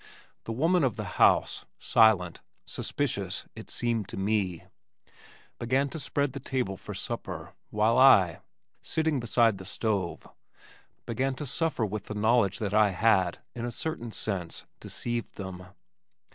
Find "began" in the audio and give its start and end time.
5.59-5.89, 11.05-11.35